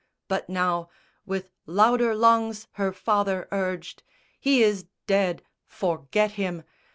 [0.27, 0.89] But now
[1.27, 4.01] With louder lungs her father urged
[4.39, 6.63] "He is dead: Forget him.